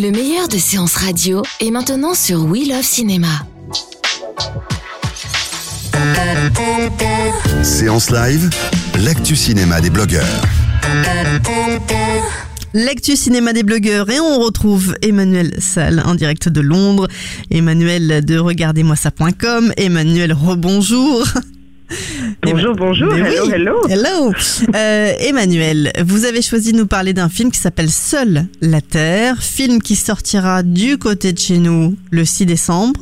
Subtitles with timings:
[0.00, 3.26] Le meilleur de séances radio est maintenant sur We Love Cinéma.
[7.64, 8.48] Séance live,
[9.00, 10.24] l'actu cinéma des blogueurs.
[12.74, 17.08] L'actu cinéma des blogueurs et on retrouve Emmanuel Salle en direct de Londres.
[17.50, 19.72] Emmanuel de regardez-moi ça.com.
[19.76, 21.26] Emmanuel, rebonjour.
[22.42, 23.52] Bonjour, bonjour, Mais hello, oui.
[23.54, 23.76] hello.
[23.88, 24.32] Hello.
[24.74, 29.42] Euh, Emmanuel, vous avez choisi de nous parler d'un film qui s'appelle Seule la Terre,
[29.42, 33.00] film qui sortira du côté de chez nous le 6 décembre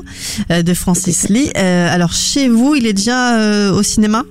[0.51, 1.51] euh, de Francis Lee.
[1.57, 4.23] Euh, alors chez vous, il est déjà au cinéma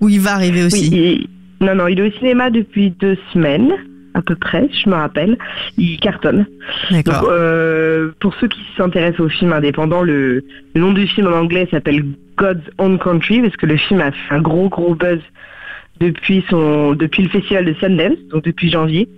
[0.00, 0.86] ou il va arriver Oui, aussi?
[0.88, 1.26] il-
[1.60, 3.72] non, non, il est au cinéma depuis deux semaines,
[4.14, 5.36] à peu près, je me rappelle.
[5.76, 6.46] Il cartonne.
[6.90, 7.28] Donc, D'accord.
[7.32, 10.44] euh, pour ceux qui s'intéressent au film indépendant, le,
[10.74, 12.04] le nom du film en anglais s'appelle
[12.38, 15.20] God's Own Country, parce que le film a fait un gros, gros buzz
[16.00, 19.08] depuis son, depuis le festival de Sundance, donc depuis janvier,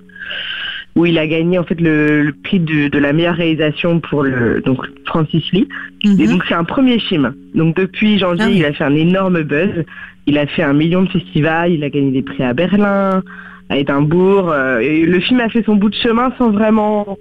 [0.96, 4.22] où il a gagné en fait le, le prix de, de la meilleure réalisation pour
[4.24, 5.68] le, donc Francis Lee.
[6.04, 6.26] Et Mhm.
[6.32, 7.34] donc c'est un premier film.
[7.54, 8.56] Donc depuis janvier, Ah oui.
[8.58, 9.84] il a fait un énorme buzz.
[10.26, 13.22] Il a fait un million de festivals, il a gagné des prix à Berlin,
[13.68, 14.50] à Édimbourg.
[14.50, 17.16] euh, et le film a fait son bout de chemin sans vraiment,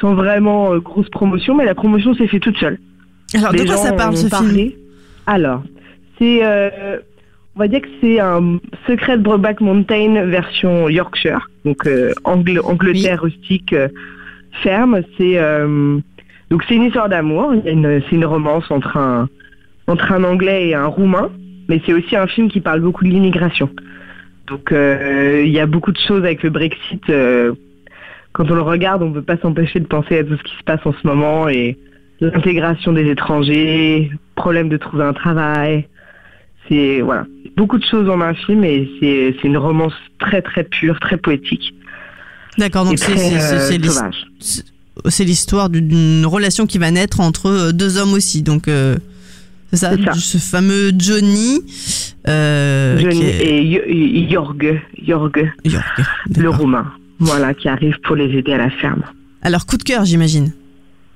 [0.00, 2.78] sans vraiment euh, grosse promotion, mais la promotion s'est faite toute seule.
[3.34, 4.72] Alors de Les quoi ça parle ce film?
[5.30, 5.62] Alors,
[6.18, 6.98] c'est, euh,
[7.54, 12.60] on va dire que c'est un Secret de Brokeback Mountain version Yorkshire, donc euh, Angl-
[12.64, 13.86] Angleterre rustique euh,
[14.64, 15.02] ferme.
[15.16, 15.38] C'est
[16.50, 17.54] donc c'est une histoire d'amour.
[17.64, 19.28] C'est une romance entre un
[19.86, 21.30] entre un Anglais et un Roumain,
[21.68, 23.70] mais c'est aussi un film qui parle beaucoup de l'immigration.
[24.48, 27.04] Donc il y a beaucoup de choses avec le Brexit.
[28.32, 30.56] quand on le regarde, on ne peut pas s'empêcher de penser à tout ce qui
[30.56, 31.78] se passe en ce moment et
[32.20, 34.10] l'intégration des étrangers,
[34.42, 35.86] problème de trouver un travail.
[36.68, 37.24] C'est voilà,
[37.56, 41.16] beaucoup de choses en un film et c'est c'est une romance très très pure, très
[41.16, 41.74] poétique
[42.58, 44.64] D'accord, donc c'est très c'est- c'est-
[45.04, 48.42] euh, c'est l'histoire d'une relation qui va naître entre euh, deux hommes aussi.
[48.42, 48.96] Donc euh,
[49.72, 51.60] c'est ça, ce fameux Johnny.
[52.28, 55.36] Euh, Johnny est- et Jorg, Jorg,
[56.36, 56.86] le roumain,
[57.18, 59.02] voilà, qui arrive pour les aider à la ferme.
[59.42, 60.52] Alors coup de cœur, j'imagine.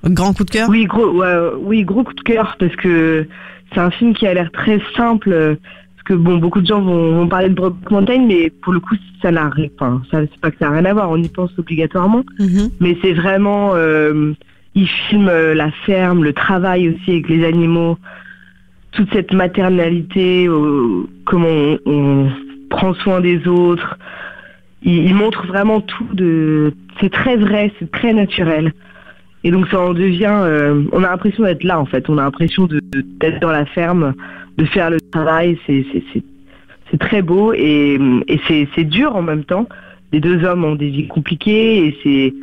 [0.07, 0.69] Grand coup de cœur?
[0.69, 3.27] Oui, gros, ouais, oui, gros coup de cœur parce que
[3.73, 5.31] c'est un film qui a l'air très simple.
[5.31, 5.55] euh,
[5.95, 8.79] Parce que bon, beaucoup de gens vont, vont parler de Brokeback Mountain, mais pour le
[8.79, 9.69] coup, ça n'a rien.
[9.79, 11.09] Enfin, ça, c'est pas que ça n'a rien à voir.
[11.09, 12.69] On y pense obligatoirement, Mhm.
[12.79, 13.71] mais c'est vraiment.
[13.73, 14.33] euh,
[14.77, 17.97] il filme euh, la ferme, le travail aussi avec les animaux,
[18.91, 22.29] toute cette maternalité, euh, comment on, on
[22.69, 23.97] prend soin des autres.
[24.83, 26.73] Il, il montre vraiment tout de.
[26.99, 28.73] C'est très vrai, c'est très naturel.
[29.45, 32.23] Et donc ça en devient, euh, on a l'impression d'être là en fait, on a
[32.23, 34.13] l'impression de- de- d'être dans la ferme,
[34.57, 38.39] de faire le travail, c'est très beau et, et
[38.75, 39.67] c'est dur en même temps.
[40.11, 42.33] Les deux hommes ont des vies compliquées et c'est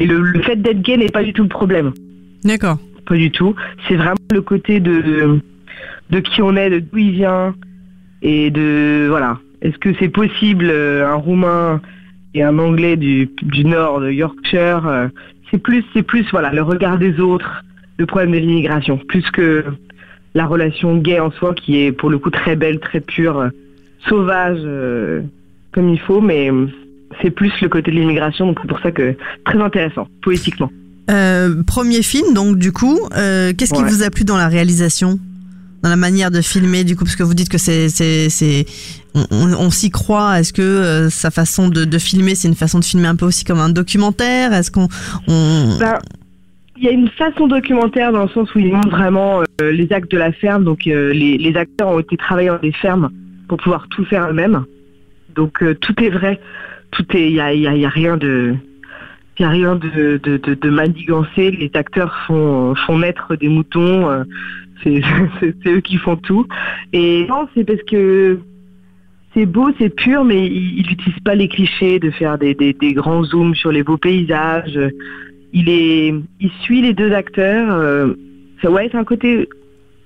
[0.00, 1.92] et le, le fait d'être gay n'est pas du tout le problème,
[2.44, 2.78] D'accord.
[3.06, 3.54] pas du tout.
[3.86, 5.40] C'est vraiment le côté de
[6.10, 7.54] de qui on est, de d'où il vient
[8.22, 9.38] et de voilà.
[9.60, 11.80] Est-ce que c'est possible euh, un roumain
[12.34, 15.08] et un anglais du, du nord de Yorkshire euh,
[15.50, 17.62] c'est plus c'est plus voilà le regard des autres
[17.98, 19.64] le problème de l'immigration plus que
[20.34, 23.48] la relation gay en soi qui est pour le coup très belle très pure
[24.08, 25.22] sauvage euh,
[25.72, 26.66] comme il faut mais euh,
[27.22, 29.14] c'est plus le côté de l'immigration donc c'est pour ça que
[29.44, 30.70] très intéressant poétiquement
[31.10, 33.88] Euh, premier film, donc du coup, euh, qu'est-ce qui Ouais.
[33.88, 35.18] vous a plu dans la réalisation,
[35.82, 38.66] dans la manière de filmer, du coup, parce que vous dites que c'est c'est c'est
[39.14, 40.38] on, on- s'y croit.
[40.40, 43.26] Est-ce que euh, sa façon de, de filmer, c'est une façon de filmer un peu
[43.26, 44.52] aussi comme un documentaire?
[44.52, 44.88] Est-ce qu'on
[45.28, 45.76] on...
[45.78, 45.98] Ben,
[46.76, 49.92] il y a une façon documentaire dans le sens où il montre vraiment euh, les
[49.92, 50.64] actes de la ferme.
[50.64, 53.10] Donc euh, les, les acteurs ont été travaillés dans des fermes
[53.48, 54.64] pour pouvoir tout faire eux-mêmes.
[55.34, 56.40] Donc euh, tout est vrai,
[56.92, 58.54] tout est, il y a, y a- y a rien de,
[59.38, 61.50] il y a rien de, de, de, de manigancé.
[61.50, 64.08] Les acteurs font, font naître des moutons.
[64.10, 64.24] euh,
[64.84, 65.02] c'est
[65.66, 66.46] eux qui font tout.
[66.92, 68.38] Et non, c'est parce que
[69.34, 72.92] c'est beau, c'est pur, mais il n'utilise pas les clichés de faire des, des, des
[72.94, 74.78] grands zooms sur les beaux paysages.
[75.52, 77.72] Il est, il suit les deux acteurs.
[77.72, 78.14] Euh,
[78.62, 79.48] ça, ouais, c'est un côté,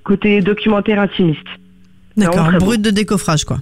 [0.05, 1.47] côté documentaire intimiste.
[2.17, 2.59] D'accord, beau.
[2.59, 3.59] brut de décoffrage, quoi.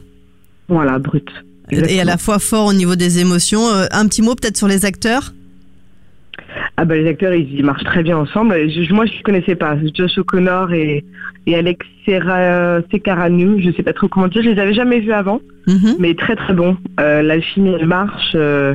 [0.69, 1.28] Voilà, brut.
[1.70, 3.69] et à la fois fort au niveau des émotions.
[3.69, 5.32] Euh, un petit mot peut-être sur les acteurs?
[6.82, 8.55] Ah bah les acteurs ils, ils marchent très bien ensemble.
[8.71, 11.05] Je- moi je ne connaissais pas Josh O'Connor et,
[11.47, 11.85] et Alex
[12.91, 15.97] Sekaranu, je sais pas trop comment dire, je les avais jamais vus avant, Mhm.
[15.99, 16.79] mais très très bons.
[16.99, 18.75] Euh, L'alchimie elle marche, euh,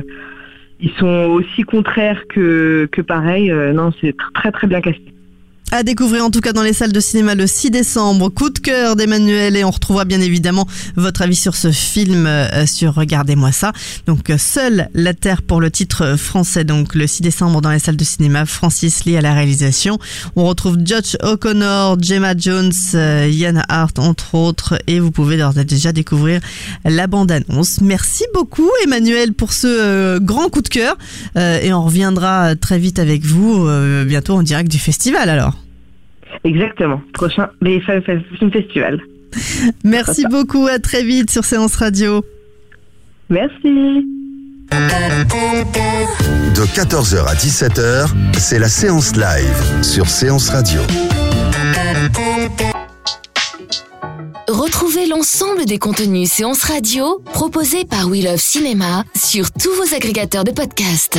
[0.78, 3.50] ils sont aussi contraires que, que pareil.
[3.50, 5.02] Euh, non c'est tr- très très bien casté.
[5.72, 8.28] À découvrir en tout cas dans les salles de cinéma le 6 décembre.
[8.28, 12.66] Coup de cœur d'Emmanuel et on retrouvera bien évidemment votre avis sur ce film euh,
[12.66, 13.72] sur Regardez-moi ça.
[14.06, 16.62] Donc euh, Seule la Terre pour le titre français.
[16.62, 18.46] Donc le 6 décembre dans les salles de cinéma.
[18.46, 19.98] Francis Lee à la réalisation.
[20.36, 25.58] On retrouve Josh O'Connor, Gemma Jones, euh, Ian Hart entre autres et vous pouvez d'ores
[25.58, 26.40] et déjà découvrir
[26.84, 27.80] la bande-annonce.
[27.80, 30.96] Merci beaucoup Emmanuel pour ce euh, grand coup de cœur
[31.36, 35.55] Euh, et on reviendra très vite avec vous euh, bientôt en direct du festival alors.
[36.44, 37.00] Exactement.
[37.12, 38.02] Prochain les Film
[38.38, 39.00] Film Festival.
[39.84, 42.24] Merci beaucoup, à très vite sur Séance Radio.
[43.28, 44.06] Merci.
[46.54, 50.80] De 14h à 17h, c'est la séance live sur Séance Radio.
[54.48, 60.44] Retrouvez l'ensemble des contenus séances radio proposés par We Love Cinéma sur tous vos agrégateurs
[60.44, 61.18] de podcasts.